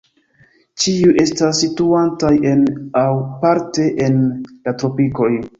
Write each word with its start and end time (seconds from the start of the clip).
Ĉiuj 0.85 1.11
estas 1.23 1.59
situantaj 1.65 2.33
en, 2.53 2.65
aŭ 3.05 3.15
parte 3.45 3.87
en, 4.09 4.19
la 4.65 4.79
tropikoj. 4.83 5.33